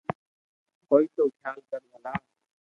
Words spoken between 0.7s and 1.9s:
ڪوئي تو خيال ڪر